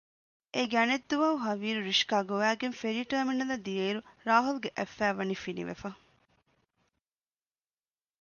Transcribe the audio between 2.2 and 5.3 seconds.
ގޮވައިގެން ފެރީ ޓާމިނަލަށް ދިޔައިރު ރާހުލްގެ އަތް ފައި